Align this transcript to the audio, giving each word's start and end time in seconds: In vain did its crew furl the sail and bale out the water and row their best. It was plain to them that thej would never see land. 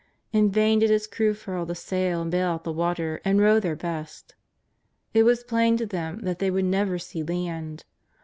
In 0.33 0.49
vain 0.49 0.79
did 0.79 0.89
its 0.89 1.05
crew 1.05 1.35
furl 1.35 1.63
the 1.67 1.75
sail 1.75 2.23
and 2.23 2.31
bale 2.31 2.47
out 2.47 2.63
the 2.63 2.71
water 2.71 3.21
and 3.23 3.39
row 3.39 3.59
their 3.59 3.75
best. 3.75 4.33
It 5.13 5.21
was 5.21 5.43
plain 5.43 5.77
to 5.77 5.85
them 5.85 6.21
that 6.21 6.39
thej 6.39 6.51
would 6.53 6.65
never 6.65 6.97
see 6.97 7.21
land. 7.21 7.85